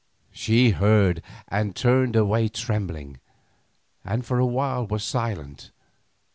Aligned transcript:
She 0.31 0.71
heard 0.71 1.21
and 1.47 1.75
turned 1.75 2.15
away 2.15 2.47
trembling, 2.49 3.19
and 4.03 4.25
for 4.25 4.39
a 4.39 4.47
while 4.47 4.87
was 4.87 5.03
silent. 5.03 5.69